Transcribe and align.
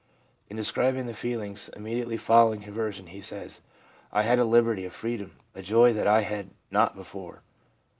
In 0.49 0.57
describing 0.57 1.05
the 1.05 1.13
feelings 1.13 1.69
imme 1.77 1.93
diately 2.03 2.17
following 2.19 2.59
conversion, 2.61 3.05
he 3.05 3.21
says:' 3.21 3.61
I 4.11 4.23
had 4.23 4.39
a 4.39 4.45
liberty, 4.45 4.83
a 4.83 4.89
freedom, 4.89 5.33
a 5.53 5.61
joy 5.61 5.93
that 5.93 6.07
I 6.07 6.21
had 6.21 6.49
not 6.71 6.95
before. 6.95 7.43